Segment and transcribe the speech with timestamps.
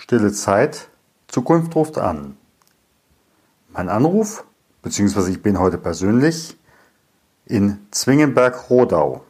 [0.00, 0.88] Stille Zeit,
[1.28, 2.38] Zukunft ruft an.
[3.68, 4.44] Mein Anruf,
[4.80, 6.56] beziehungsweise ich bin heute persönlich
[7.44, 9.22] in Zwingenberg-Rodau.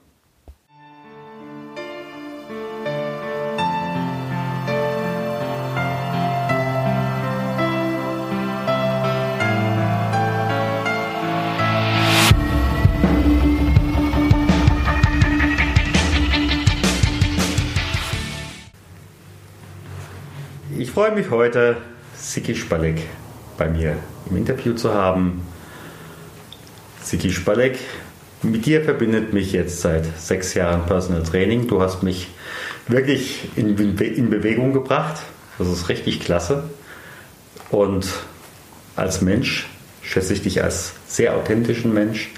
[21.01, 21.79] Freue mich heute,
[22.15, 23.01] Siki Spalek
[23.57, 23.97] bei mir
[24.29, 25.47] im Interview zu haben.
[27.03, 27.79] Siki Spalek,
[28.43, 31.69] mit dir verbindet mich jetzt seit sechs Jahren Personal Training.
[31.69, 32.29] Du hast mich
[32.87, 35.23] wirklich in, in Bewegung gebracht.
[35.57, 36.65] Das ist richtig klasse.
[37.71, 38.07] Und
[38.95, 39.71] als Mensch
[40.03, 42.31] schätze ich dich als sehr authentischen Mensch.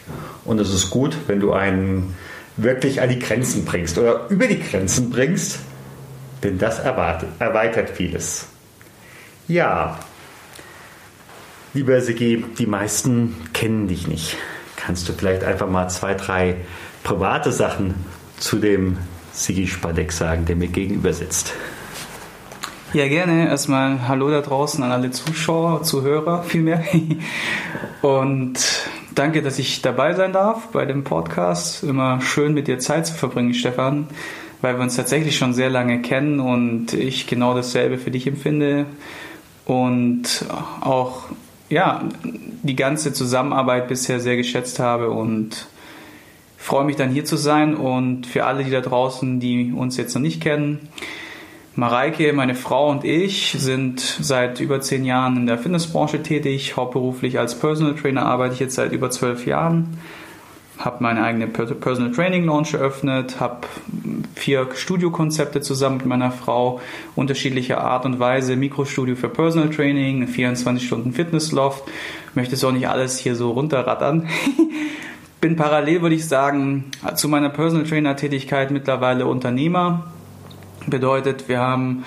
[0.45, 2.15] Und es ist gut, wenn du einen
[2.57, 5.59] wirklich an die Grenzen bringst oder über die Grenzen bringst,
[6.45, 8.52] denn das erweitert vieles.
[9.49, 9.99] Ja,
[11.75, 14.37] lieber Sigi, die meisten kennen dich nicht.
[14.77, 16.57] Kannst du vielleicht einfach mal zwei, drei
[17.03, 17.95] private Sachen
[18.39, 18.99] zu dem
[19.33, 21.55] Sigi Spadek sagen, der mir gegenüber sitzt?
[22.93, 23.49] Ja, gerne.
[23.49, 26.85] Erstmal Hallo da draußen an alle Zuschauer, Zuhörer vielmehr.
[28.03, 28.59] Und
[29.15, 31.83] danke, dass ich dabei sein darf bei dem Podcast.
[31.83, 34.09] Immer schön mit dir Zeit zu verbringen, Stefan
[34.63, 38.87] weil wir uns tatsächlich schon sehr lange kennen und ich genau dasselbe für dich empfinde
[39.65, 40.45] und
[40.81, 41.25] auch
[41.69, 42.05] ja,
[42.63, 45.67] die ganze Zusammenarbeit bisher sehr geschätzt habe und
[46.59, 50.15] freue mich dann hier zu sein und für alle, die da draußen, die uns jetzt
[50.15, 50.89] noch nicht kennen,
[51.75, 56.77] Mareike, meine Frau und ich sind seit über zehn Jahren in der Fitnessbranche tätig.
[56.77, 59.97] Hauptberuflich als Personal Trainer arbeite ich jetzt seit über zwölf Jahren
[60.85, 63.67] habe meine eigene Personal Training Launch eröffnet, habe
[64.35, 66.81] vier Studiokonzepte zusammen mit meiner Frau
[67.15, 71.85] unterschiedlicher Art und Weise, Mikrostudio für Personal Training, 24 Stunden Fitnessloft.
[72.35, 74.29] Möchte es auch nicht alles hier so runterrattern.
[75.41, 80.13] Bin parallel, würde ich sagen, zu meiner Personal Trainer Tätigkeit mittlerweile Unternehmer.
[80.87, 82.05] Bedeutet, wir haben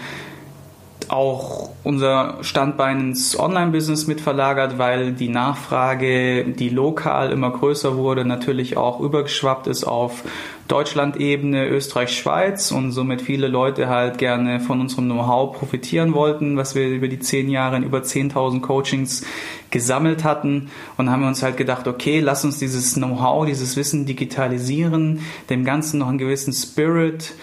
[1.10, 8.26] auch unser Standbein ins Online-Business mit verlagert, weil die Nachfrage, die lokal immer größer wurde,
[8.26, 10.24] natürlich auch übergeschwappt ist auf
[10.68, 16.74] Deutschland-Ebene, Österreich, Schweiz und somit viele Leute halt gerne von unserem Know-how profitieren wollten, was
[16.74, 19.24] wir über die zehn Jahre in über 10.000 Coachings
[19.70, 25.20] gesammelt hatten und haben uns halt gedacht, okay, lass uns dieses Know-how, dieses Wissen digitalisieren,
[25.50, 27.34] dem Ganzen noch einen gewissen Spirit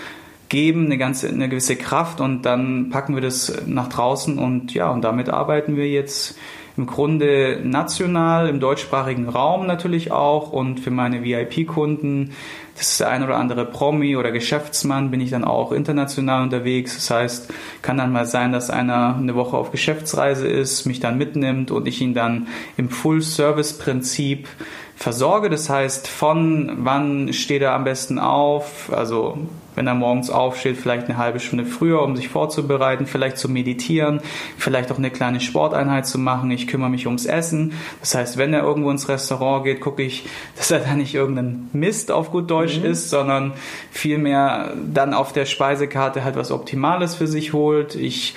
[0.53, 4.91] geben, eine, ganze, eine gewisse Kraft und dann packen wir das nach draußen und ja,
[4.91, 6.37] und damit arbeiten wir jetzt
[6.77, 12.33] im Grunde national, im deutschsprachigen Raum natürlich auch und für meine VIP-Kunden,
[12.77, 16.97] das ist der ein oder andere Promi oder Geschäftsmann, bin ich dann auch international unterwegs.
[16.97, 21.17] Das heißt, kann dann mal sein, dass einer eine Woche auf Geschäftsreise ist, mich dann
[21.17, 24.49] mitnimmt und ich ihn dann im Full-Service-Prinzip
[24.97, 25.49] versorge.
[25.49, 29.39] Das heißt, von wann steht er am besten auf, also
[29.83, 34.21] wenn er morgens aufsteht, vielleicht eine halbe Stunde früher, um sich vorzubereiten, vielleicht zu meditieren,
[34.57, 36.53] vielleicht auch eine kleine Sporteinheit zu machen.
[36.53, 37.73] Ich kümmere mich ums Essen.
[37.99, 40.25] Das heißt, wenn er irgendwo ins Restaurant geht, gucke ich,
[40.57, 42.85] dass er da nicht irgendeinen Mist auf gut Deutsch mhm.
[42.85, 43.55] isst, sondern
[43.91, 47.97] vielmehr dann auf der Speisekarte halt was Optimales für sich holt.
[47.97, 48.37] Ich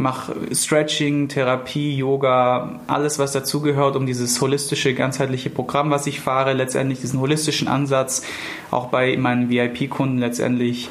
[0.00, 6.52] mache Stretching, Therapie, Yoga, alles was dazugehört, um dieses holistische, ganzheitliche Programm, was ich fahre,
[6.54, 8.22] letztendlich diesen holistischen Ansatz
[8.70, 10.88] auch bei meinen VIP-Kunden letztendlich,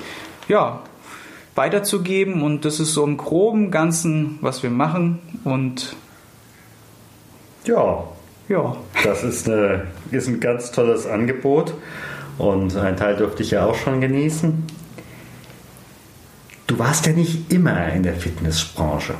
[0.48, 0.80] ja,
[1.56, 2.42] weiterzugeben.
[2.42, 5.20] Und das ist so im groben Ganzen, was wir machen.
[5.44, 5.96] Und
[7.66, 8.04] ja,
[8.48, 8.76] ja.
[9.04, 11.74] Das ist, eine, ist ein ganz tolles Angebot.
[12.38, 14.64] Und ein Teil durfte ich ja auch schon genießen.
[16.80, 19.14] Du warst ja nicht immer in der Fitnessbranche.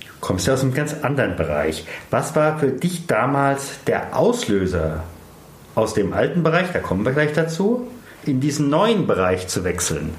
[0.00, 1.86] Du kommst ja aus einem ganz anderen Bereich.
[2.10, 5.04] Was war für dich damals der Auslöser
[5.74, 7.88] aus dem alten Bereich, da kommen wir gleich dazu,
[8.26, 10.10] in diesen neuen Bereich zu wechseln?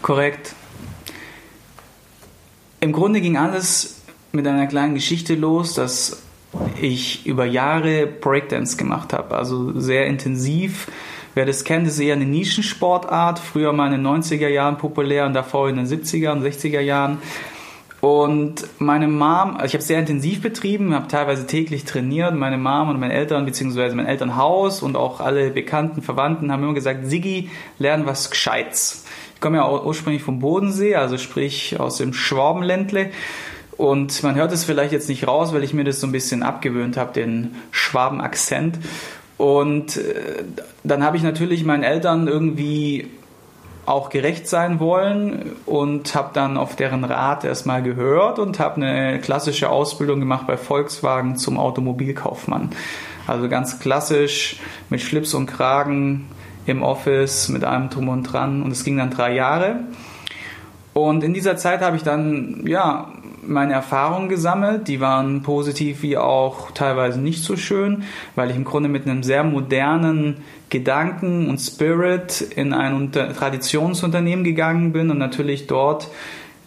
[0.00, 0.54] Korrekt.
[2.78, 6.22] Im Grunde ging alles mit einer kleinen Geschichte los, dass
[6.80, 10.86] ich über Jahre Breakdance gemacht habe, also sehr intensiv
[11.38, 13.38] Wer das kennt, ist eher eine Nischensportart.
[13.38, 17.18] Früher mal in den 90er Jahren populär und davor in den 70er und 60er Jahren.
[18.00, 22.34] Und meine Mom, also ich habe sehr intensiv betrieben, habe teilweise täglich trainiert.
[22.34, 26.74] Meine Mom und meine Eltern, beziehungsweise mein Elternhaus und auch alle bekannten Verwandten haben immer
[26.74, 29.04] gesagt, Siggi, lern was Gescheites.
[29.36, 33.10] Ich komme ja ursprünglich vom Bodensee, also sprich aus dem Schwabenländle.
[33.76, 36.42] Und man hört es vielleicht jetzt nicht raus, weil ich mir das so ein bisschen
[36.42, 38.76] abgewöhnt habe, den Schwaben-Akzent.
[39.38, 40.42] Und äh,
[40.84, 43.08] dann habe ich natürlich meinen Eltern irgendwie
[43.86, 49.18] auch gerecht sein wollen und habe dann auf deren Rat erstmal gehört und habe eine
[49.18, 52.70] klassische Ausbildung gemacht bei Volkswagen zum Automobilkaufmann.
[53.26, 54.56] Also ganz klassisch
[54.90, 56.26] mit Schlips und Kragen
[56.66, 59.76] im Office, mit allem drum und dran und es ging dann drei Jahre.
[60.92, 63.10] Und in dieser Zeit habe ich dann ja
[63.48, 64.88] meine Erfahrungen gesammelt.
[64.88, 68.04] Die waren positiv wie auch teilweise nicht so schön,
[68.34, 70.38] weil ich im Grunde mit einem sehr modernen
[70.70, 76.08] Gedanken und Spirit in ein Traditionsunternehmen gegangen bin und natürlich dort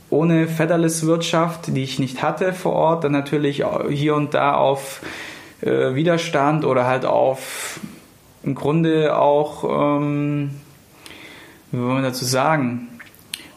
[0.09, 5.01] ohne Federless-Wirtschaft, die ich nicht hatte vor Ort, dann natürlich hier und da auf
[5.61, 7.79] äh, Widerstand oder halt auf
[8.43, 10.51] im Grunde auch, ähm,
[11.71, 12.87] wie wollen wir dazu sagen,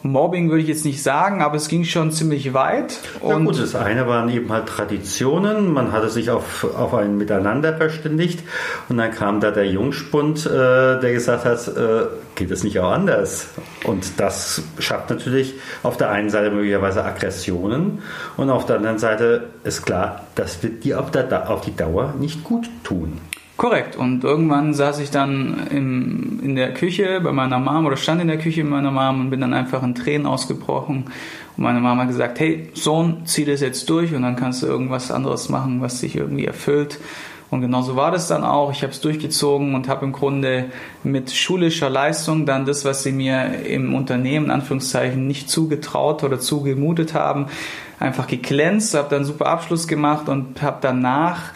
[0.05, 2.99] Mobbing würde ich jetzt nicht sagen, aber es ging schon ziemlich weit.
[3.27, 7.75] ja gut, das eine waren eben halt Traditionen, man hatte sich auf, auf ein Miteinander
[7.75, 8.41] verständigt
[8.91, 12.91] und dann kam da der Jungspund, äh, der gesagt hat, äh, geht es nicht auch
[12.91, 13.49] anders?
[13.85, 18.03] Und das schafft natürlich auf der einen Seite möglicherweise Aggressionen
[18.37, 22.13] und auf der anderen Seite ist klar, das wird dir auf, der, auf die Dauer
[22.19, 23.21] nicht gut tun.
[23.57, 23.95] Korrekt.
[23.95, 28.29] Und irgendwann saß ich dann im, in der Küche bei meiner Mom oder stand in
[28.29, 31.05] der Küche mit meiner Mom und bin dann einfach in Tränen ausgebrochen.
[31.57, 34.67] Und meine Mama hat gesagt, hey Sohn, zieh das jetzt durch und dann kannst du
[34.67, 36.99] irgendwas anderes machen, was dich irgendwie erfüllt.
[37.51, 38.73] Und genauso war das dann auch.
[38.73, 40.73] Ich habe es durchgezogen und habe im Grunde
[41.05, 46.41] mit schulischer Leistung dann das, was sie mir im Unternehmen, in Anführungszeichen, nicht zugetraut oder
[46.41, 47.47] zugemutet haben,
[48.01, 51.53] einfach geglänzt, habe dann super Abschluss gemacht und habe danach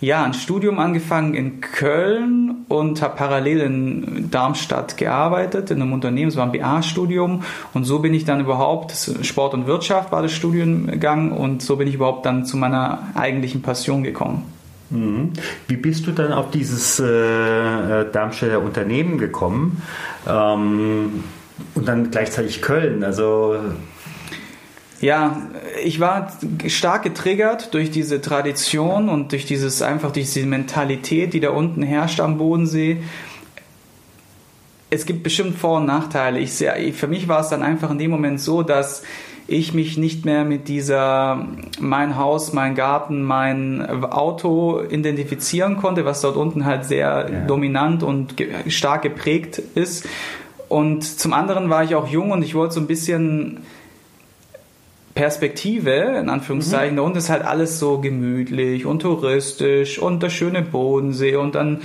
[0.00, 6.28] ja, ein Studium angefangen in Köln und habe parallel in Darmstadt gearbeitet, in einem Unternehmen,
[6.28, 10.32] es war ein BA-Studium und so bin ich dann überhaupt, Sport und Wirtschaft war das
[10.32, 14.44] Studiengang und so bin ich überhaupt dann zu meiner eigentlichen Passion gekommen.
[14.90, 15.32] Mhm.
[15.66, 19.82] Wie bist du dann auf dieses äh, Darmstädter Unternehmen gekommen
[20.28, 21.24] ähm,
[21.74, 23.02] und dann gleichzeitig Köln?
[23.02, 23.56] Also
[25.06, 25.40] ja,
[25.84, 26.32] ich war
[26.66, 31.84] stark getriggert durch diese Tradition und durch dieses einfach durch diese Mentalität, die da unten
[31.84, 32.96] herrscht am Bodensee.
[34.90, 36.40] Es gibt bestimmt Vor- und Nachteile.
[36.40, 39.04] Ich sehr, für mich war es dann einfach in dem Moment so, dass
[39.46, 41.46] ich mich nicht mehr mit dieser
[41.78, 47.46] mein Haus, mein Garten, mein Auto identifizieren konnte, was dort unten halt sehr ja.
[47.46, 48.34] dominant und
[48.66, 50.04] stark geprägt ist.
[50.68, 53.60] Und zum anderen war ich auch jung und ich wollte so ein bisschen
[55.16, 56.96] Perspektive, in Anführungszeichen, mhm.
[56.98, 61.36] da unten ist halt alles so gemütlich und touristisch und der schöne Bodensee.
[61.36, 61.80] Und dann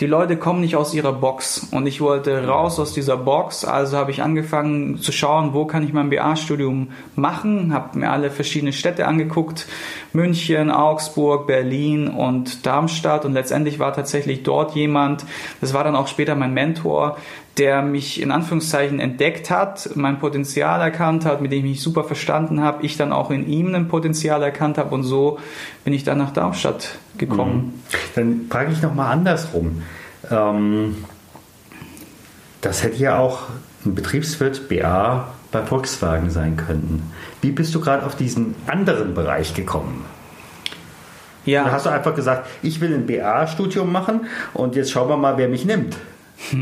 [0.00, 1.68] die Leute kommen nicht aus ihrer Box.
[1.70, 5.84] Und ich wollte raus aus dieser Box, also habe ich angefangen zu schauen, wo kann
[5.84, 9.68] ich mein BA-Studium machen, habe mir alle verschiedene Städte angeguckt,
[10.12, 13.24] München, Augsburg, Berlin und Darmstadt.
[13.24, 15.24] Und letztendlich war tatsächlich dort jemand,
[15.60, 17.16] das war dann auch später mein Mentor,
[17.58, 22.04] der mich in Anführungszeichen entdeckt hat, mein Potenzial erkannt hat, mit dem ich mich super
[22.04, 25.38] verstanden habe, ich dann auch in ihm ein Potenzial erkannt habe und so
[25.84, 27.82] bin ich dann nach Darmstadt gekommen.
[27.90, 27.98] Mhm.
[28.14, 29.82] Dann frage ich nochmal andersrum.
[30.30, 31.04] Ähm,
[32.62, 33.42] das hätte ja auch
[33.84, 37.12] ein Betriebswirt BA bei Volkswagen sein können.
[37.42, 40.06] Wie bist du gerade auf diesen anderen Bereich gekommen?
[41.44, 41.64] Ja.
[41.64, 44.22] Da hast du einfach gesagt, ich will ein BA-Studium machen
[44.54, 45.96] und jetzt schauen wir mal, wer mich nimmt.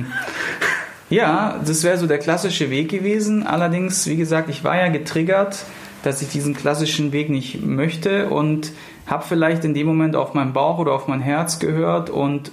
[1.10, 3.44] Ja, das wäre so der klassische Weg gewesen.
[3.44, 5.64] Allerdings, wie gesagt, ich war ja getriggert,
[6.04, 8.72] dass ich diesen klassischen Weg nicht möchte und
[9.06, 12.52] habe vielleicht in dem Moment auf meinen Bauch oder auf mein Herz gehört und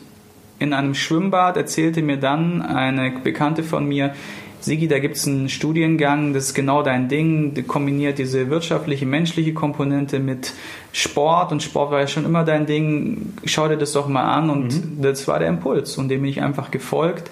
[0.59, 4.13] in einem Schwimmbad erzählte mir dann eine Bekannte von mir,
[4.59, 9.05] Sigi, da gibt es einen Studiengang, das ist genau dein Ding, der kombiniert diese wirtschaftliche,
[9.05, 10.51] menschliche Komponente mit
[10.93, 14.49] Sport und Sport war ja schon immer dein Ding, schau dir das doch mal an
[14.49, 15.01] und mhm.
[15.03, 17.29] das war der Impuls und dem bin ich einfach gefolgt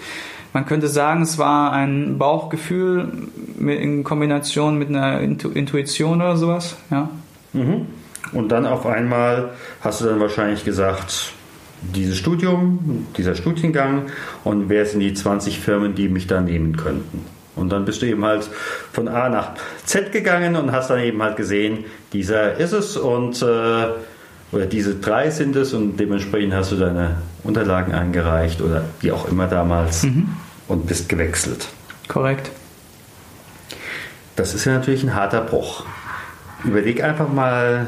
[0.56, 3.12] man könnte sagen, es war ein Bauchgefühl
[3.60, 6.78] in Kombination mit einer Intuition oder sowas.
[6.90, 7.10] Ja.
[7.52, 7.88] Mhm.
[8.32, 9.50] Und dann auf einmal
[9.82, 11.34] hast du dann wahrscheinlich gesagt,
[11.82, 14.04] dieses Studium, dieser Studiengang
[14.46, 17.26] und wer sind die 20 Firmen, die mich da nehmen könnten.
[17.58, 18.50] Und dann bist du eben halt
[18.94, 21.84] von A nach Z gegangen und hast dann eben halt gesehen,
[22.14, 23.88] dieser ist es und äh,
[24.54, 29.28] oder diese drei sind es und dementsprechend hast du deine Unterlagen eingereicht oder wie auch
[29.28, 30.04] immer damals.
[30.04, 30.30] Mhm
[30.68, 31.68] und bist gewechselt.
[32.08, 32.52] Korrekt.
[34.36, 35.86] Das ist ja natürlich ein harter Bruch.
[36.64, 37.88] Überleg einfach mal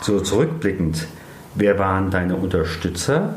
[0.00, 1.06] so zurückblickend,
[1.54, 3.34] wer waren deine Unterstützer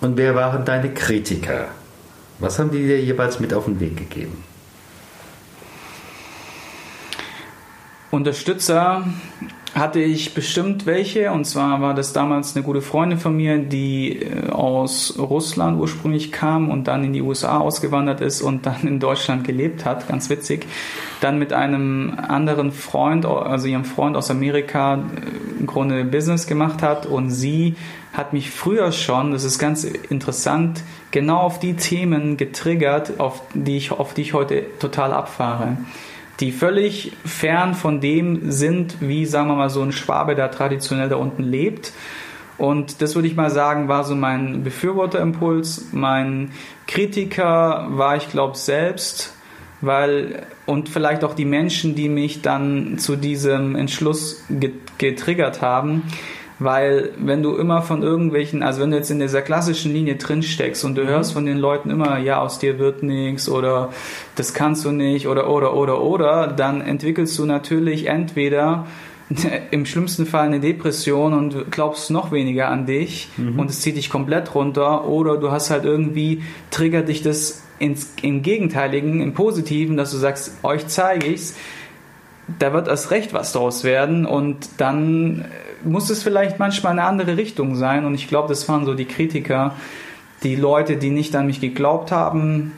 [0.00, 1.68] und wer waren deine Kritiker?
[2.38, 4.42] Was haben die dir jeweils mit auf den Weg gegeben?
[8.10, 9.04] Unterstützer
[9.74, 11.32] hatte ich bestimmt welche.
[11.32, 16.30] Und zwar war das damals eine gute Freundin von mir, die äh, aus Russland ursprünglich
[16.30, 20.08] kam und dann in die USA ausgewandert ist und dann in Deutschland gelebt hat.
[20.08, 20.66] Ganz witzig.
[21.20, 26.82] Dann mit einem anderen Freund, also ihrem Freund aus Amerika, äh, im Grunde Business gemacht
[26.82, 27.06] hat.
[27.06, 27.76] Und sie
[28.12, 33.78] hat mich früher schon, das ist ganz interessant, genau auf die Themen getriggert, auf die
[33.78, 35.78] ich, auf die ich heute total abfahre
[36.42, 41.08] die völlig fern von dem sind, wie, sagen wir mal, so ein Schwabe, der traditionell
[41.08, 41.92] da unten lebt.
[42.58, 45.90] Und das würde ich mal sagen, war so mein Befürworterimpuls.
[45.92, 46.50] Mein
[46.88, 49.34] Kritiker war ich glaube selbst,
[49.80, 54.44] weil und vielleicht auch die Menschen, die mich dann zu diesem Entschluss
[54.98, 56.02] getriggert haben,
[56.64, 60.42] weil wenn du immer von irgendwelchen, also wenn du jetzt in dieser klassischen Linie drin
[60.42, 63.90] steckst und du hörst von den Leuten immer, ja, aus dir wird nichts oder
[64.34, 68.86] das kannst du nicht oder oder oder oder, dann entwickelst du natürlich entweder
[69.70, 73.58] im schlimmsten Fall eine Depression und glaubst noch weniger an dich mhm.
[73.58, 78.14] und es zieht dich komplett runter oder du hast halt irgendwie, triggert dich das ins,
[78.22, 81.56] im Gegenteiligen, im Positiven, dass du sagst, euch zeige ich's,
[82.46, 85.44] da wird erst recht was draus werden und dann
[85.84, 88.04] muss es vielleicht manchmal eine andere Richtung sein.
[88.04, 89.74] Und ich glaube, das waren so die Kritiker,
[90.42, 92.72] die Leute, die nicht an mich geglaubt haben.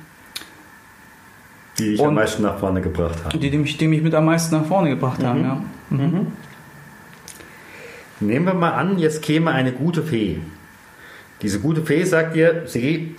[1.78, 3.40] Die dich am meisten nach vorne gebracht haben.
[3.40, 5.26] Die, die, mich, die mich mit am meisten nach vorne gebracht mhm.
[5.26, 5.62] haben, ja.
[5.90, 5.98] Mhm.
[5.98, 6.26] Mhm.
[8.20, 10.38] Nehmen wir mal an, jetzt käme eine gute Fee.
[11.42, 13.16] Diese gute Fee sagt dir, sie,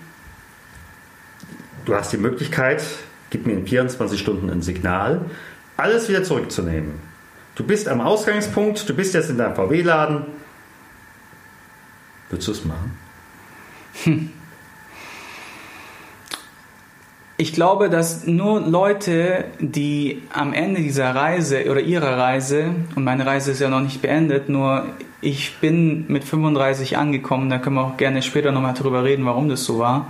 [1.84, 2.84] du hast die Möglichkeit,
[3.30, 5.26] gib mir in 24 Stunden ein Signal,
[5.78, 7.00] alles wieder zurückzunehmen.
[7.56, 10.26] Du bist am Ausgangspunkt, du bist jetzt in deinem VW-Laden.
[12.30, 12.98] Würdest du es machen?
[14.04, 14.32] Hm.
[17.38, 23.26] Ich glaube, dass nur Leute, die am Ende dieser Reise oder ihrer Reise, und meine
[23.26, 24.86] Reise ist ja noch nicht beendet, nur
[25.20, 29.50] ich bin mit 35 angekommen, da können wir auch gerne später nochmal drüber reden, warum
[29.50, 30.10] das so war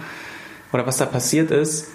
[0.72, 1.89] oder was da passiert ist.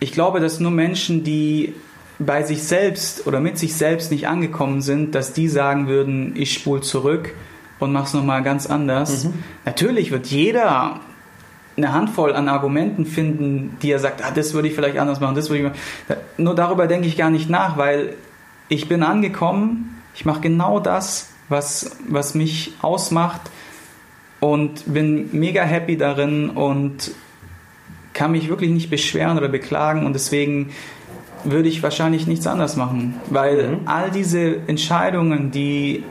[0.00, 1.74] Ich glaube, dass nur Menschen, die
[2.20, 6.52] bei sich selbst oder mit sich selbst nicht angekommen sind, dass die sagen würden, ich
[6.52, 7.34] spule zurück
[7.78, 9.24] und mach's nochmal ganz anders.
[9.24, 9.34] Mhm.
[9.64, 11.00] Natürlich wird jeder
[11.76, 15.34] eine Handvoll an Argumenten finden, die er sagt, ah, das würde ich vielleicht anders machen,
[15.34, 16.20] das würde ich machen.
[16.36, 18.14] Nur darüber denke ich gar nicht nach, weil
[18.68, 23.40] ich bin angekommen, ich mache genau das, was, was mich ausmacht
[24.40, 27.12] und bin mega happy darin und
[28.12, 30.70] kann mich wirklich nicht beschweren oder beklagen und deswegen
[31.44, 33.78] würde ich wahrscheinlich nichts anders machen, weil mhm.
[33.86, 36.04] all diese Entscheidungen, die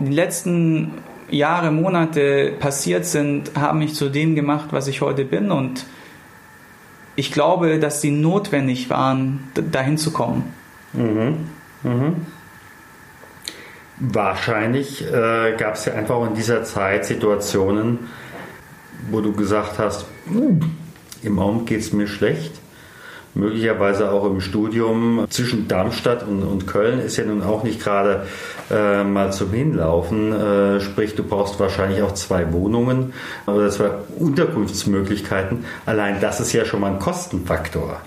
[0.00, 0.92] die letzten
[1.30, 5.86] Jahre, Monate passiert sind, haben mich zu dem gemacht, was ich heute bin und
[7.16, 10.52] ich glaube, dass sie notwendig waren, dahin zu kommen.
[10.92, 11.36] Mhm.
[11.82, 12.26] Mhm.
[13.98, 18.00] Wahrscheinlich äh, gab es ja einfach auch in dieser Zeit Situationen,
[19.10, 20.06] wo du gesagt hast,
[21.22, 22.63] im Augenblick geht es mir schlecht
[23.34, 28.26] möglicherweise auch im Studium zwischen Darmstadt und, und Köln ist ja nun auch nicht gerade
[28.70, 30.32] äh, mal zum Hinlaufen.
[30.32, 33.12] Äh, sprich, du brauchst wahrscheinlich auch zwei Wohnungen
[33.46, 35.64] oder zwei Unterkunftsmöglichkeiten.
[35.86, 38.00] Allein das ist ja schon mal ein Kostenfaktor.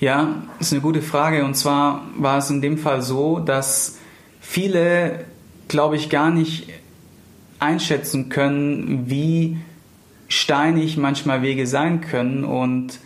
[0.00, 1.44] Ja, ist eine gute Frage.
[1.44, 3.98] Und zwar war es in dem Fall so, dass
[4.40, 5.24] viele,
[5.68, 6.68] glaube ich, gar nicht
[7.58, 9.58] einschätzen können, wie
[10.28, 12.98] steinig manchmal Wege sein können und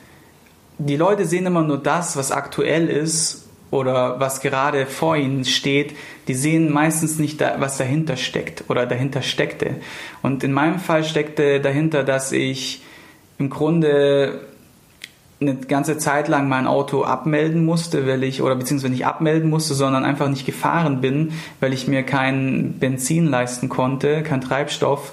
[0.78, 5.97] die Leute sehen immer nur das, was aktuell ist oder was gerade vor ihnen steht.
[6.28, 9.76] Die sehen meistens nicht, was dahinter steckt oder dahinter steckte.
[10.23, 12.83] Und in meinem Fall steckte dahinter, dass ich
[13.38, 14.40] im Grunde
[15.40, 19.75] eine ganze Zeit lang mein Auto abmelden musste, weil ich, oder beziehungsweise nicht abmelden musste,
[19.75, 25.12] sondern einfach nicht gefahren bin, weil ich mir kein Benzin leisten konnte, kein Treibstoff.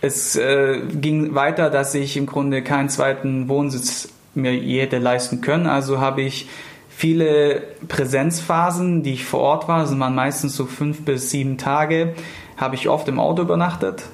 [0.00, 5.40] Es äh, ging weiter, dass ich im Grunde keinen zweiten Wohnsitz mir je hätte leisten
[5.40, 5.66] können.
[5.66, 6.48] Also habe ich
[6.88, 12.14] viele Präsenzphasen, die ich vor Ort war, sind man meistens so fünf bis sieben Tage,
[12.56, 14.04] habe ich oft im Auto übernachtet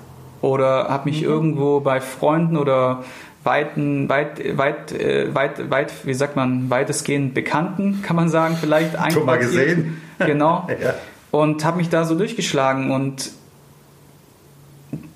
[0.40, 1.28] oder habe mich mhm.
[1.28, 3.04] irgendwo bei Freunden oder
[3.44, 8.96] weiten, weit, weit, äh, weit, weit, wie sagt man, weitestgehend Bekannten, kann man sagen, vielleicht
[9.12, 10.02] Schon mal gesehen.
[10.18, 10.66] Genau.
[10.82, 10.94] ja.
[11.30, 13.30] Und habe mich da so durchgeschlagen und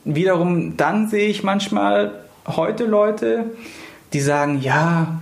[0.05, 2.13] wiederum dann sehe ich manchmal
[2.47, 3.47] heute Leute,
[4.13, 5.21] die sagen, ja,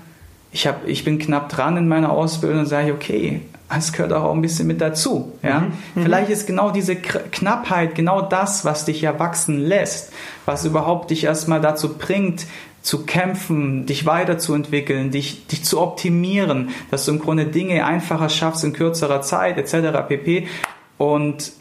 [0.53, 3.41] ich, hab, ich bin knapp dran in meiner Ausbildung, und sage ich, okay,
[3.79, 5.33] es gehört auch ein bisschen mit dazu.
[5.43, 5.61] Ja?
[5.61, 5.73] Mhm.
[5.95, 6.03] mhm.
[6.03, 10.13] Vielleicht ist genau diese Knappheit genau das, was dich ja wachsen lässt,
[10.45, 12.47] was überhaupt dich erstmal dazu bringt,
[12.83, 18.65] zu kämpfen, dich weiterzuentwickeln, dich, dich zu optimieren, dass du im Grunde Dinge einfacher schaffst
[18.65, 20.09] in kürzerer Zeit, etc.
[20.09, 20.49] pp.
[20.97, 21.53] Und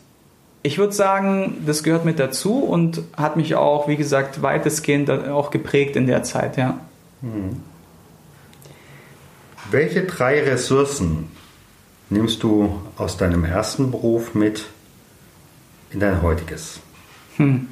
[0.63, 5.51] ich würde sagen, das gehört mit dazu und hat mich auch, wie gesagt, weitestgehend auch
[5.51, 6.79] geprägt in der Zeit, ja.
[7.21, 7.63] Hm.
[9.71, 11.29] Welche drei Ressourcen
[12.09, 14.65] nimmst du aus deinem ersten Beruf mit
[15.91, 16.79] in dein heutiges?
[17.37, 17.67] Hm.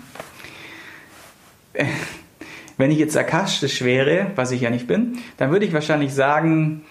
[2.78, 6.86] Wenn ich jetzt sarkastisch wäre, was ich ja nicht bin, dann würde ich wahrscheinlich sagen,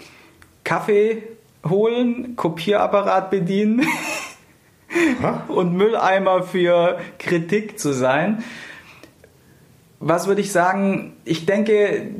[0.65, 1.23] Kaffee
[1.65, 3.87] holen, Kopierapparat bedienen
[5.49, 8.43] und Mülleimer für Kritik zu sein.
[10.01, 11.15] Was würde ich sagen?
[11.25, 12.11] Ich denke,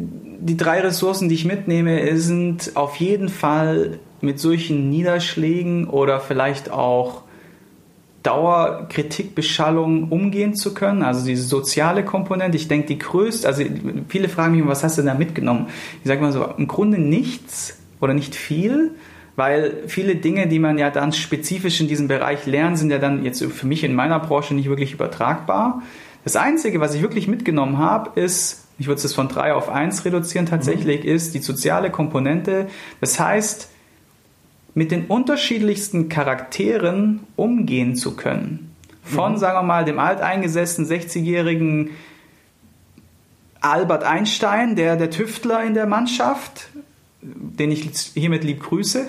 [0.47, 6.71] die drei Ressourcen, die ich mitnehme, sind auf jeden Fall mit solchen Niederschlägen oder vielleicht
[6.71, 7.23] auch
[8.23, 12.57] Dauerkritikbeschallung umgehen zu können, also diese soziale Komponente.
[12.57, 13.63] Ich denke, die größte, also
[14.09, 15.69] viele fragen mich, was hast du da mitgenommen?
[16.03, 18.93] Ich sage mal so, im Grunde nichts oder nicht viel,
[19.37, 23.25] weil viele Dinge, die man ja dann spezifisch in diesem Bereich lernt, sind ja dann
[23.25, 25.83] jetzt für mich in meiner Branche nicht wirklich übertragbar.
[26.25, 30.05] Das Einzige, was ich wirklich mitgenommen habe, ist, ich würde es von drei auf eins
[30.05, 31.11] reduzieren tatsächlich, mhm.
[31.11, 32.67] ist die soziale Komponente.
[33.01, 33.71] Das heißt,
[34.75, 38.75] mit den unterschiedlichsten Charakteren umgehen zu können.
[39.03, 39.39] Von, mhm.
[39.39, 41.91] sagen wir mal, dem alteingesessenen 60-jährigen
[43.61, 46.69] Albert Einstein, der der Tüftler in der Mannschaft,
[47.35, 49.07] den ich hiermit lieb grüße,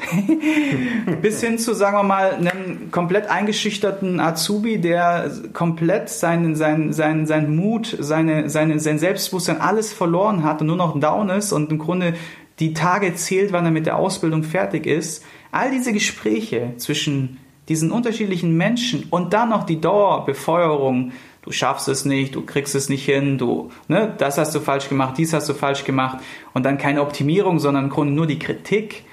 [1.21, 7.27] bis hin zu, sagen wir mal, einem komplett eingeschüchterten Azubi, der komplett seinen, seinen, seinen,
[7.27, 11.71] seinen Mut, seine, seine, sein Selbstbewusstsein alles verloren hat und nur noch down ist und
[11.71, 12.15] im Grunde
[12.59, 15.23] die Tage zählt, wann er mit der Ausbildung fertig ist.
[15.51, 17.37] All diese Gespräche zwischen
[17.69, 21.11] diesen unterschiedlichen Menschen und dann noch die Dauerbefeuerung,
[21.47, 24.89] du schaffst es nicht, du kriegst es nicht hin, du, ne, das hast du falsch
[24.89, 26.17] gemacht, dies hast du falsch gemacht
[26.53, 29.05] und dann keine Optimierung, sondern im Grunde nur die Kritik.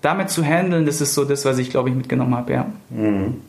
[0.00, 2.72] Damit zu handeln, das ist so das, was ich glaube ich mitgenommen habe, ja.
[2.90, 3.40] Mhm.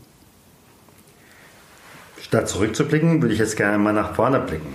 [2.20, 4.74] Statt zurückzublicken, würde ich jetzt gerne mal nach vorne blicken.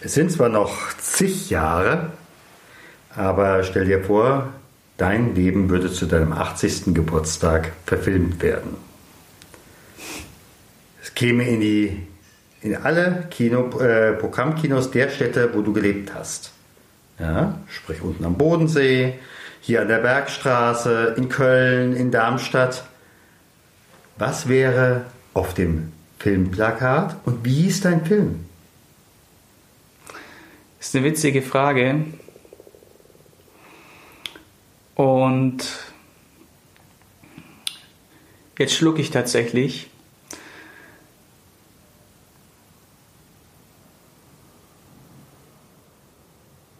[0.00, 2.10] Es sind zwar noch zig Jahre,
[3.14, 4.48] aber stell dir vor,
[4.96, 6.94] dein Leben würde zu deinem 80.
[6.94, 8.76] Geburtstag verfilmt werden.
[11.00, 12.08] Es käme in die
[12.60, 16.52] in alle Kino, äh, Programmkinos der Städte, wo du gelebt hast.
[17.18, 19.14] Ja, sprich unten am Bodensee,
[19.60, 22.84] hier an der Bergstraße, in Köln, in Darmstadt.
[24.16, 28.46] Was wäre auf dem Filmplakat und wie ist dein Film?
[30.78, 32.04] Das ist eine witzige Frage.
[34.94, 35.58] Und
[38.58, 39.90] jetzt schlucke ich tatsächlich.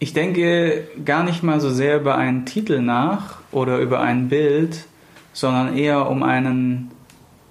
[0.01, 4.85] Ich denke gar nicht mal so sehr über einen Titel nach oder über ein Bild,
[5.33, 6.91] sondern eher um einen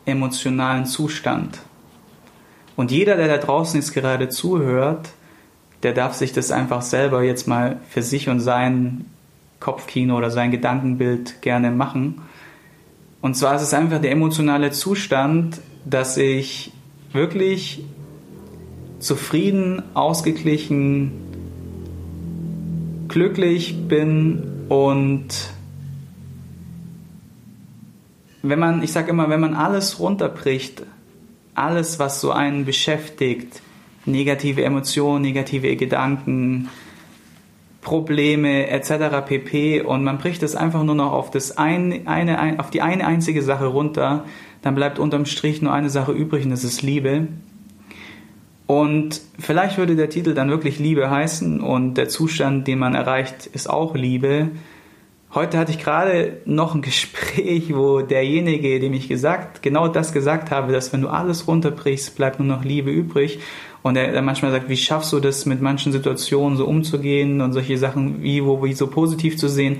[0.05, 1.59] emotionalen Zustand.
[2.77, 5.09] Und jeder, der da draußen jetzt gerade zuhört,
[5.83, 9.05] der darf sich das einfach selber jetzt mal für sich und sein
[9.59, 12.21] Kopfkino oder sein Gedankenbild gerne machen.
[13.21, 16.71] Und zwar ist es einfach der emotionale Zustand, dass ich
[17.11, 17.83] wirklich
[18.99, 21.26] zufrieden, ausgeglichen,
[23.07, 25.27] glücklich bin und
[28.43, 30.83] wenn man, ich sage immer, wenn man alles runterbricht,
[31.55, 33.61] alles, was so einen beschäftigt,
[34.05, 36.69] negative Emotionen, negative Gedanken,
[37.81, 39.25] Probleme etc.
[39.25, 39.81] pp.
[39.81, 43.41] Und man bricht es einfach nur noch auf, das eine, eine, auf die eine einzige
[43.41, 44.25] Sache runter,
[44.61, 47.27] dann bleibt unterm Strich nur eine Sache übrig und das ist Liebe.
[48.67, 53.45] Und vielleicht würde der Titel dann wirklich Liebe heißen und der Zustand, den man erreicht,
[53.47, 54.49] ist auch Liebe.
[55.33, 60.51] Heute hatte ich gerade noch ein Gespräch, wo derjenige, dem ich gesagt, genau das gesagt
[60.51, 63.39] habe, dass wenn du alles runterbrichst, bleibt nur noch Liebe übrig.
[63.83, 67.53] Und er, er manchmal sagt, wie schaffst du das, mit manchen Situationen so umzugehen und
[67.53, 69.77] solche Sachen wie, wo, wie so positiv zu sehen?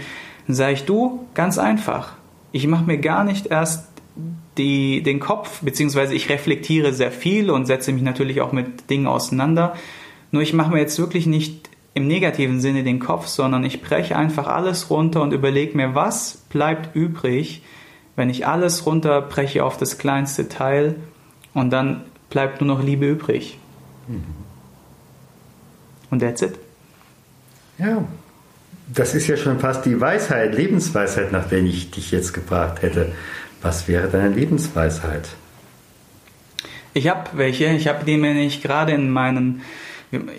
[0.48, 2.14] Dann sage ich, du, ganz einfach.
[2.54, 3.97] Ich mache mir gar nicht erst
[4.58, 9.08] die, den Kopf, beziehungsweise ich reflektiere sehr viel und setze mich natürlich auch mit Dingen
[9.08, 9.76] auseinander.
[10.32, 14.16] Nur ich mache mir jetzt wirklich nicht im negativen Sinne den Kopf, sondern ich breche
[14.16, 17.64] einfach alles runter und überlege mir, was bleibt übrig,
[18.16, 20.96] wenn ich alles runterbreche auf das kleinste Teil
[21.54, 23.58] und dann bleibt nur noch Liebe übrig.
[24.08, 24.24] Mhm.
[26.10, 26.54] Und that's it.
[27.78, 28.06] Ja,
[28.94, 33.12] das ist ja schon fast die Weisheit, Lebensweisheit, nach der ich dich jetzt gefragt hätte.
[33.62, 35.30] Was wäre deine Lebensweisheit?
[36.94, 37.66] Ich habe welche.
[37.68, 39.62] Ich habe die nämlich gerade in meinen.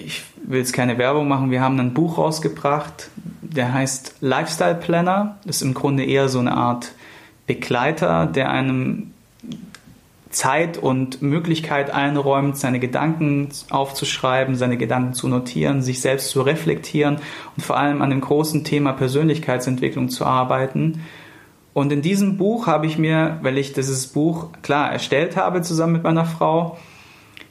[0.05, 1.51] Ich will jetzt keine Werbung machen.
[1.51, 3.11] Wir haben ein Buch rausgebracht,
[3.43, 5.39] der heißt Lifestyle Planner.
[5.45, 6.93] Das ist im Grunde eher so eine Art
[7.47, 9.13] Begleiter, der einem
[10.31, 17.19] Zeit und Möglichkeit einräumt, seine Gedanken aufzuschreiben, seine Gedanken zu notieren, sich selbst zu reflektieren
[17.57, 21.05] und vor allem an dem großen Thema Persönlichkeitsentwicklung zu arbeiten.
[21.79, 25.93] Und in diesem Buch habe ich mir, weil ich dieses Buch klar erstellt habe zusammen
[25.93, 26.77] mit meiner Frau,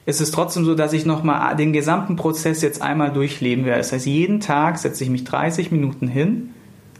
[0.04, 3.78] ist es trotzdem so, dass ich nochmal den gesamten Prozess jetzt einmal durchleben werde.
[3.78, 6.50] Das heißt, jeden Tag setze ich mich 30 Minuten hin,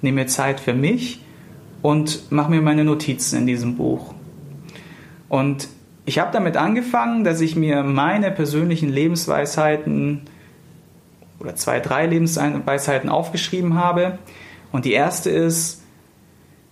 [0.01, 1.23] nehme mir Zeit für mich
[1.83, 4.14] und mache mir meine Notizen in diesem Buch.
[5.29, 5.69] Und
[6.07, 10.23] ich habe damit angefangen, dass ich mir meine persönlichen Lebensweisheiten
[11.41, 14.19] oder zwei, drei Lebensweisheiten aufgeschrieben habe.
[14.73, 15.78] Und die erste ist,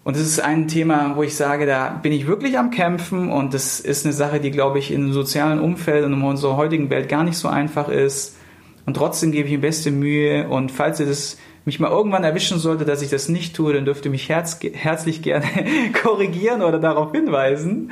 [0.07, 3.55] und das ist ein Thema, wo ich sage, da bin ich wirklich am Kämpfen und
[3.55, 7.09] das ist eine Sache, die, glaube ich, im sozialen Umfeld und in unserer heutigen Welt
[7.09, 8.37] gar nicht so einfach ist.
[8.85, 12.61] Und trotzdem gebe ich mir beste Mühe und falls ihr das mich mal irgendwann erwischen
[12.61, 15.45] sollte, dass ich das nicht tue, dann dürft ihr mich herz, herzlich gerne
[16.05, 17.90] korrigieren oder darauf hinweisen.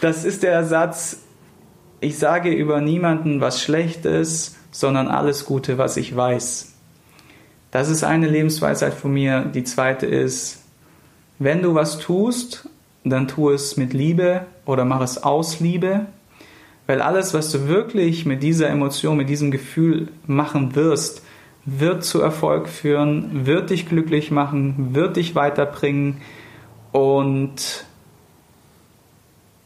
[0.00, 1.24] Das ist der Satz,
[2.00, 6.76] ich sage über niemanden was Schlechtes, sondern alles Gute, was ich weiß.
[7.72, 9.46] Das ist eine Lebensweisheit von mir.
[9.52, 10.59] Die zweite ist,
[11.40, 12.68] wenn du was tust,
[13.02, 16.06] dann tu es mit Liebe oder mach es aus Liebe,
[16.86, 21.22] weil alles, was du wirklich mit dieser Emotion, mit diesem Gefühl machen wirst,
[21.64, 26.20] wird zu Erfolg führen, wird dich glücklich machen, wird dich weiterbringen
[26.92, 27.86] und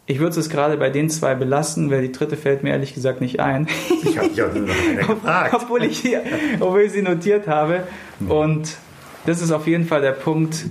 [0.07, 3.21] ich würde es gerade bei den zwei belassen, weil die dritte fällt mir ehrlich gesagt
[3.21, 3.67] nicht ein.
[4.05, 5.55] Ich habe ja nur noch eine gefragt.
[5.55, 6.23] obwohl, ich hier,
[6.61, 7.85] obwohl ich sie notiert habe.
[8.29, 8.77] Und
[9.25, 10.67] das ist auf jeden Fall der Punkt,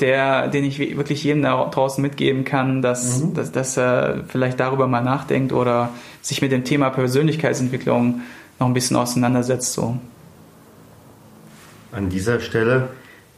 [0.00, 3.34] der, den ich wirklich jedem da draußen mitgeben kann, dass, mhm.
[3.34, 8.22] dass, dass er vielleicht darüber mal nachdenkt oder sich mit dem Thema Persönlichkeitsentwicklung
[8.58, 9.72] noch ein bisschen auseinandersetzt.
[9.72, 9.98] So.
[11.92, 12.88] An dieser Stelle,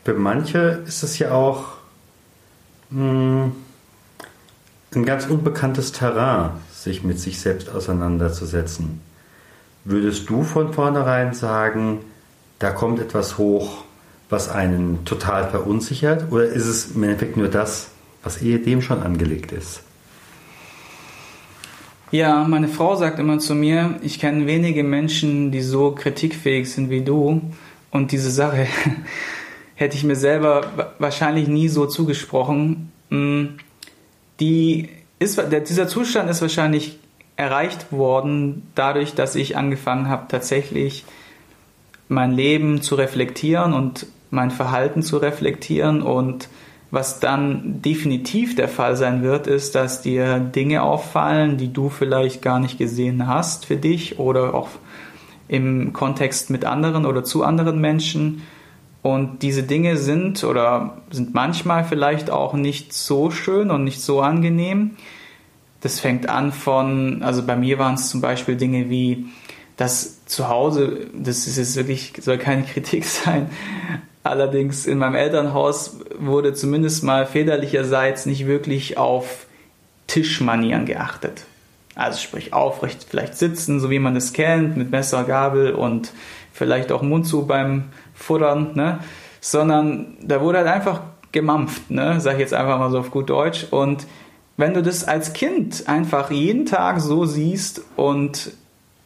[0.04, 1.74] für manche ist es ja auch.
[2.90, 3.52] Mh, hm,
[4.96, 9.00] ein ganz unbekanntes Terrain, sich mit sich selbst auseinanderzusetzen.
[9.84, 12.00] Würdest du von vornherein sagen,
[12.58, 13.83] da kommt etwas hoch,
[14.34, 16.30] was einen total verunsichert?
[16.32, 17.90] Oder ist es im Endeffekt nur das,
[18.22, 19.82] was ehedem schon angelegt ist?
[22.10, 26.90] Ja, meine Frau sagt immer zu mir, ich kenne wenige Menschen, die so kritikfähig sind
[26.90, 27.40] wie du.
[27.90, 28.66] Und diese Sache
[29.76, 32.92] hätte ich mir selber wahrscheinlich nie so zugesprochen.
[33.10, 33.58] Hm,
[34.40, 36.98] die ist, dieser Zustand ist wahrscheinlich
[37.36, 41.04] erreicht worden dadurch, dass ich angefangen habe, tatsächlich
[42.08, 46.48] mein Leben zu reflektieren und mein Verhalten zu reflektieren und
[46.90, 52.40] was dann definitiv der Fall sein wird, ist, dass dir Dinge auffallen, die du vielleicht
[52.40, 54.68] gar nicht gesehen hast für dich oder auch
[55.48, 58.42] im Kontext mit anderen oder zu anderen Menschen
[59.04, 64.22] und diese Dinge sind oder sind manchmal vielleicht auch nicht so schön und nicht so
[64.22, 64.92] angenehm.
[65.82, 69.26] Das fängt an von, also bei mir waren es zum Beispiel Dinge wie,
[69.76, 73.50] dass zu Hause, das ist jetzt wirklich, soll keine Kritik sein,
[74.24, 79.46] allerdings in meinem Elternhaus wurde zumindest mal väterlicherseits nicht wirklich auf
[80.08, 81.44] Tischmanieren geachtet.
[81.94, 86.12] Also sprich aufrecht vielleicht sitzen, so wie man es kennt, mit Messer, Gabel und
[86.52, 87.84] vielleicht auch Mund zu beim
[88.14, 88.98] Futtern, ne?
[89.40, 92.20] sondern da wurde halt einfach gemampft, ne?
[92.20, 93.66] sag ich jetzt einfach mal so auf gut Deutsch.
[93.70, 94.06] Und
[94.56, 98.52] wenn du das als Kind einfach jeden Tag so siehst und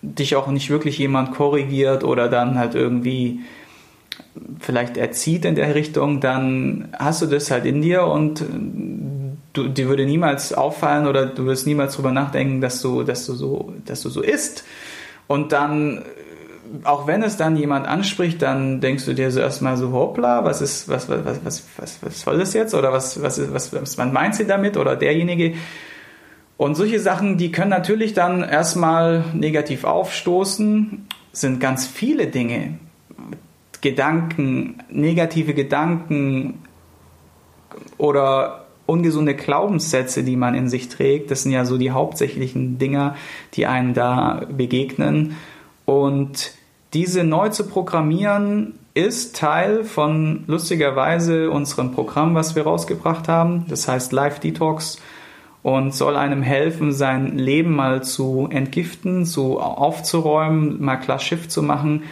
[0.00, 3.40] dich auch nicht wirklich jemand korrigiert oder dann halt irgendwie
[4.61, 8.45] vielleicht erzieht in der Richtung, dann hast du das halt in dir und
[9.53, 13.35] du, dir würde niemals auffallen oder du wirst niemals drüber nachdenken, dass du, dass du
[13.35, 14.64] so, dass du so isst.
[15.27, 16.05] Und dann
[16.85, 20.61] auch wenn es dann jemand anspricht, dann denkst du dir so erstmal so, hoppla, was
[20.61, 22.75] ist, was, was, was, was, was soll das jetzt?
[22.75, 24.77] Oder was, was, was, was man meint sie damit?
[24.77, 25.55] Oder derjenige.
[26.57, 32.79] Und solche Sachen, die können natürlich dann erstmal negativ aufstoßen, sind ganz viele Dinge.
[33.81, 36.62] Gedanken, negative Gedanken
[37.97, 41.31] oder ungesunde Glaubenssätze, die man in sich trägt.
[41.31, 43.17] Das sind ja so die hauptsächlichen Dinger,
[43.55, 45.37] die einem da begegnen.
[45.85, 46.53] Und
[46.95, 53.67] diese neu zu programmieren ist Teil von lustigerweise unserem Programm, was wir rausgebracht haben.
[53.69, 54.99] Das heißt Live Detox
[55.62, 61.62] und soll einem helfen, sein Leben mal zu entgiften, so aufzuräumen, mal klar Schiff zu
[61.62, 62.05] machen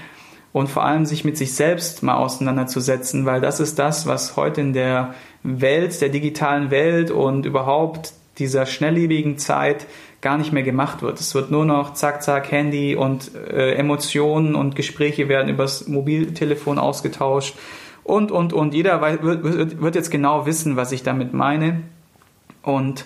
[0.52, 4.60] und vor allem sich mit sich selbst mal auseinanderzusetzen, weil das ist das, was heute
[4.60, 9.86] in der Welt, der digitalen Welt und überhaupt dieser schnelllebigen Zeit
[10.20, 11.20] gar nicht mehr gemacht wird.
[11.20, 16.78] Es wird nur noch zack, zack, Handy und äh, Emotionen und Gespräche werden übers Mobiltelefon
[16.78, 17.54] ausgetauscht
[18.02, 18.74] und, und, und.
[18.74, 21.82] Jeder weiß, wird, wird jetzt genau wissen, was ich damit meine.
[22.62, 23.04] Und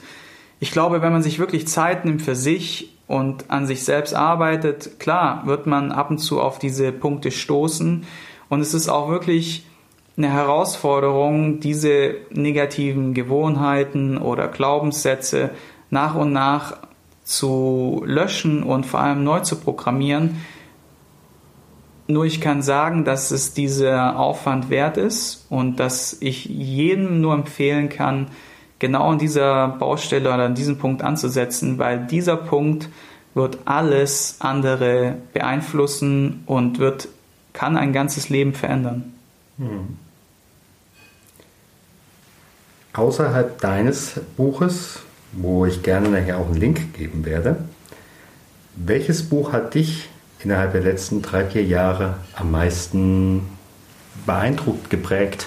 [0.61, 5.01] ich glaube, wenn man sich wirklich Zeit nimmt für sich und an sich selbst arbeitet,
[5.01, 8.07] klar, wird man ab und zu auf diese Punkte stoßen.
[8.49, 9.66] Und es ist auch wirklich
[10.16, 15.51] eine Herausforderung, diese negativen Gewohnheiten oder Glaubenssätze
[15.90, 16.77] nach und nach
[17.25, 20.37] zu löschen und vor allem neu zu programmieren.
[22.07, 27.35] Nur ich kann sagen, dass es dieser Aufwand wert ist und dass ich jedem nur
[27.35, 28.29] empfehlen kann,
[28.80, 32.88] genau an dieser Baustelle oder an diesem Punkt anzusetzen, weil dieser Punkt
[33.34, 37.08] wird alles andere beeinflussen und wird,
[37.52, 39.12] kann ein ganzes Leben verändern.
[39.58, 39.96] Hm.
[42.92, 45.00] Außerhalb deines Buches,
[45.32, 47.64] wo ich gerne nachher auch einen Link geben werde,
[48.74, 50.08] welches Buch hat dich
[50.42, 53.42] innerhalb der letzten drei, vier Jahre am meisten
[54.26, 55.46] beeindruckt, geprägt?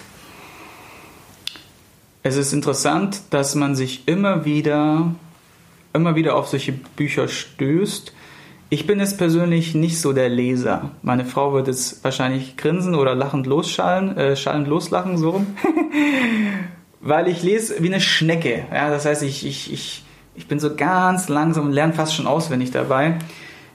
[2.25, 5.13] Es ist interessant, dass man sich immer wieder,
[5.91, 8.13] immer wieder auf solche Bücher stößt.
[8.69, 10.91] Ich bin jetzt persönlich nicht so der Leser.
[11.01, 15.47] Meine Frau wird jetzt wahrscheinlich grinsen oder lachend losschallen, äh, schallend loslachen, so rum.
[17.01, 18.67] Weil ich lese wie eine Schnecke.
[18.73, 22.25] Ja, das heißt, ich, ich, ich, ich bin so ganz langsam und lerne fast schon
[22.25, 23.17] auswendig dabei.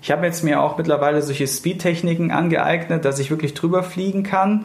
[0.01, 4.65] Ich habe jetzt mir auch mittlerweile solche Speed-Techniken angeeignet, dass ich wirklich drüber fliegen kann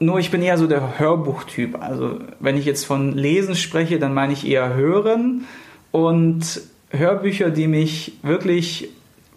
[0.00, 1.80] nur ich bin eher so der Hörbuchtyp.
[1.80, 5.44] Also wenn ich jetzt von Lesen spreche, dann meine ich eher Hören
[5.90, 8.88] und Hörbücher, die mich wirklich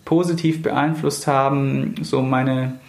[0.05, 1.95] positiv beeinflusst haben.
[2.01, 2.79] So meine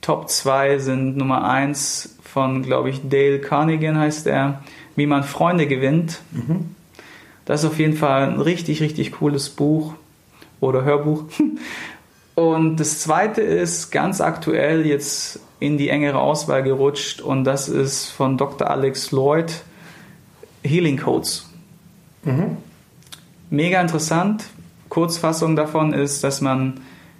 [0.00, 4.62] Top 2 sind Nummer 1 von, glaube ich, Dale Carnegie heißt er,
[4.96, 6.20] Wie man Freunde gewinnt.
[6.32, 6.74] Mhm.
[7.44, 9.94] Das ist auf jeden Fall ein richtig, richtig cooles Buch
[10.60, 11.24] oder Hörbuch.
[12.38, 18.10] Und das zweite ist ganz aktuell jetzt in die engere Auswahl gerutscht und das ist
[18.10, 18.70] von Dr.
[18.70, 19.52] Alex Lloyd
[20.62, 21.50] Healing Codes.
[22.22, 22.58] Mhm.
[23.50, 24.44] Mega interessant.
[24.88, 26.74] Kurzfassung davon ist, dass man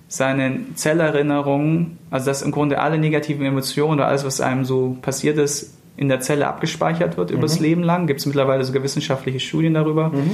[0.07, 5.37] seine Zellerinnerungen, also dass im Grunde alle negativen Emotionen oder alles, was einem so passiert
[5.37, 7.39] ist, in der Zelle abgespeichert wird mhm.
[7.39, 8.07] übers Leben lang.
[8.07, 10.11] Gibt es mittlerweile sogar wissenschaftliche Studien darüber.
[10.11, 10.31] Mhm.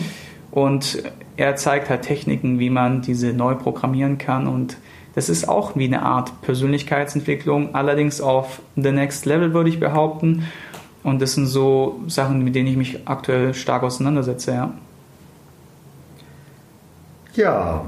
[0.54, 1.02] Und
[1.36, 4.76] er zeigt halt Techniken, wie man diese neu programmieren kann und
[5.16, 10.46] das ist auch wie eine Art Persönlichkeitsentwicklung, allerdings auf the next level würde ich behaupten.
[11.02, 14.74] Und das sind so Sachen, mit denen ich mich aktuell stark auseinandersetze, ja.
[17.34, 17.84] Ja.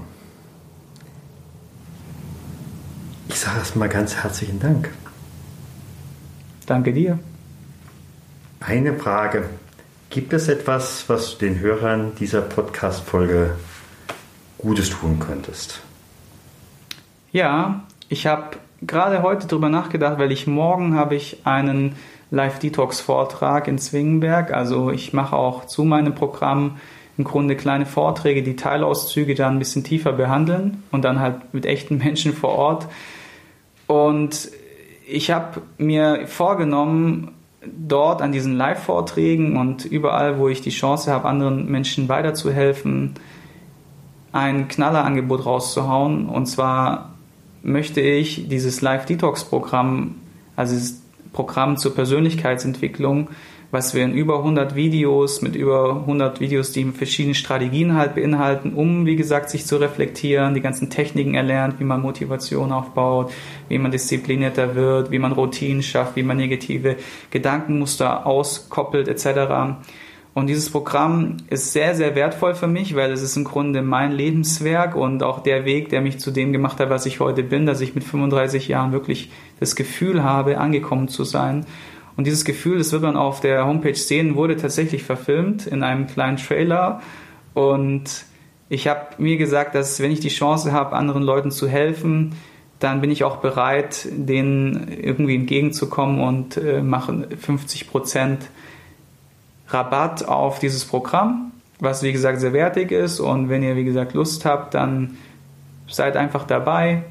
[3.28, 4.90] Ich sage erstmal ganz herzlichen Dank.
[6.66, 7.18] Danke dir.
[8.58, 9.48] Eine Frage.
[10.10, 13.56] Gibt es etwas, was du den Hörern dieser Podcast-Folge
[14.58, 15.80] Gutes tun könntest?
[17.32, 21.96] Ja, ich habe gerade heute darüber nachgedacht, weil ich morgen habe ich einen
[22.30, 24.52] Live-Detox-Vortrag in Zwingenberg.
[24.52, 26.78] Also ich mache auch zu meinem Programm
[27.18, 31.66] im Grunde kleine Vorträge, die Teilauszüge dann ein bisschen tiefer behandeln und dann halt mit
[31.66, 32.86] echten Menschen vor Ort.
[33.86, 34.50] Und
[35.06, 37.32] ich habe mir vorgenommen,
[37.76, 43.14] dort an diesen Live-Vorträgen und überall, wo ich die Chance habe, anderen Menschen weiterzuhelfen,
[44.32, 46.28] ein Knallerangebot rauszuhauen.
[46.28, 47.14] Und zwar
[47.62, 50.16] möchte ich dieses Live-Detox-Programm,
[50.56, 51.02] also dieses
[51.32, 53.28] Programm zur Persönlichkeitsentwicklung,
[53.70, 58.74] was wir in über 100 Videos, mit über 100 Videos, die verschiedene Strategien halt beinhalten,
[58.74, 63.32] um, wie gesagt, sich zu reflektieren, die ganzen Techniken erlernt, wie man Motivation aufbaut,
[63.68, 66.96] wie man disziplinierter wird, wie man Routinen schafft, wie man negative
[67.30, 69.76] Gedankenmuster auskoppelt, etc.
[70.36, 74.12] Und dieses Programm ist sehr, sehr wertvoll für mich, weil es ist im Grunde mein
[74.12, 77.64] Lebenswerk und auch der Weg, der mich zu dem gemacht hat, was ich heute bin,
[77.64, 81.64] dass ich mit 35 Jahren wirklich das Gefühl habe, angekommen zu sein.
[82.16, 86.06] Und dieses Gefühl, das wird man auf der Homepage sehen, wurde tatsächlich verfilmt in einem
[86.06, 87.02] kleinen Trailer.
[87.52, 88.24] Und
[88.68, 92.34] ich habe mir gesagt, dass wenn ich die Chance habe, anderen Leuten zu helfen,
[92.78, 98.50] dann bin ich auch bereit, denen irgendwie entgegenzukommen und äh, mache 50 Prozent
[99.68, 103.20] Rabatt auf dieses Programm, was wie gesagt sehr wertig ist.
[103.20, 105.16] Und wenn ihr wie gesagt Lust habt, dann
[105.88, 107.04] seid einfach dabei.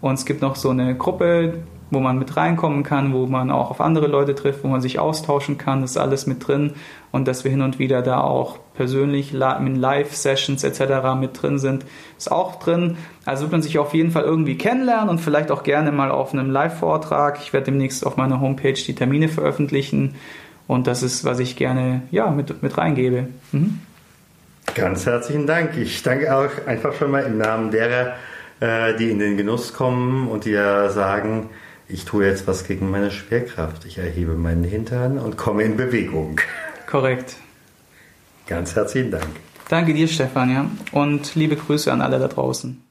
[0.00, 1.62] Und es gibt noch so eine Gruppe,
[1.92, 4.98] wo man mit reinkommen kann, wo man auch auf andere Leute trifft, wo man sich
[4.98, 5.82] austauschen kann.
[5.82, 6.72] Das ist alles mit drin.
[7.12, 11.14] Und dass wir hin und wieder da auch persönlich in Live-Sessions etc.
[11.20, 11.84] mit drin sind,
[12.16, 12.96] ist auch drin.
[13.26, 16.32] Also wird man sich auf jeden Fall irgendwie kennenlernen und vielleicht auch gerne mal auf
[16.32, 17.38] einem Live-Vortrag.
[17.42, 20.14] Ich werde demnächst auf meiner Homepage die Termine veröffentlichen.
[20.66, 23.28] Und das ist, was ich gerne ja, mit, mit reingebe.
[23.52, 23.80] Mhm.
[24.74, 25.76] Ganz herzlichen Dank.
[25.76, 28.14] Ich danke auch einfach schon mal im Namen derer,
[28.60, 31.50] äh, die in den Genuss kommen und die ja sagen,
[31.92, 33.84] ich tue jetzt was gegen meine Schwerkraft.
[33.84, 36.40] Ich erhebe meinen Hintern und komme in Bewegung.
[36.86, 37.36] Korrekt.
[38.46, 39.28] Ganz herzlichen Dank.
[39.68, 40.70] Danke dir, Stefan, ja.
[40.92, 42.82] Und liebe Grüße an alle da draußen.